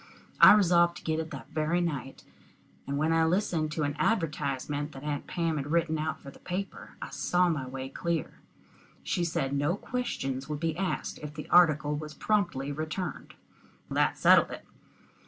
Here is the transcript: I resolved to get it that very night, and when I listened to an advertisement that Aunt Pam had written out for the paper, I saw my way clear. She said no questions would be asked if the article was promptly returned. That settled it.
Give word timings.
I 0.39 0.53
resolved 0.53 0.97
to 0.97 1.03
get 1.03 1.19
it 1.19 1.29
that 1.29 1.51
very 1.51 1.79
night, 1.79 2.23
and 2.87 2.97
when 2.97 3.13
I 3.13 3.23
listened 3.23 3.71
to 3.73 3.83
an 3.83 3.95
advertisement 3.99 4.93
that 4.93 5.03
Aunt 5.03 5.27
Pam 5.27 5.57
had 5.57 5.69
written 5.69 5.99
out 5.99 6.19
for 6.19 6.31
the 6.31 6.39
paper, 6.39 6.97
I 7.03 7.11
saw 7.11 7.49
my 7.49 7.67
way 7.67 7.87
clear. 7.87 8.39
She 9.03 9.23
said 9.23 9.53
no 9.53 9.75
questions 9.75 10.49
would 10.49 10.59
be 10.59 10.75
asked 10.75 11.19
if 11.19 11.35
the 11.35 11.47
article 11.51 11.95
was 11.95 12.15
promptly 12.15 12.71
returned. 12.71 13.35
That 13.91 14.17
settled 14.17 14.49
it. 14.49 14.65